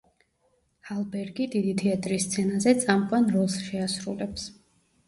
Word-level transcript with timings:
ჰალბერგი 0.89 1.47
დიდი 1.57 1.75
თეატრის 1.83 2.27
სცენაზე 2.31 2.75
წამყვან 2.87 3.31
როლს 3.39 3.63
შეასრულებს. 3.69 4.53